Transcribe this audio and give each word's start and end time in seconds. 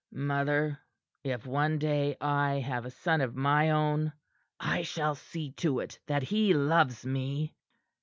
"Mother, 0.11 0.79
if 1.23 1.45
one 1.45 1.77
day 1.77 2.15
I 2.19 2.55
have 2.55 2.85
a 2.85 2.89
son 2.89 3.21
of 3.21 3.35
my 3.35 3.69
own, 3.69 4.11
I 4.59 4.81
shall 4.81 5.13
see 5.13 5.51
to 5.61 5.79
it 5.79 5.99
that 6.07 6.23
he 6.23 6.55
loves 6.55 7.05
me." 7.05 7.53